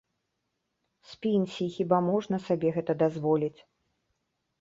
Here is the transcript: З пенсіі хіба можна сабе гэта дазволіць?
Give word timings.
З 1.09 1.19
пенсіі 1.25 1.67
хіба 1.75 1.99
можна 2.07 2.39
сабе 2.47 2.71
гэта 2.79 2.91
дазволіць? 3.05 3.59